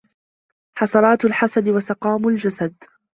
حَسَرَاتُ 0.77 1.25
الْحَسَدِ 1.25 1.69
وَسَقَامُ 1.69 2.27
الْجَسَدِ 2.27 2.73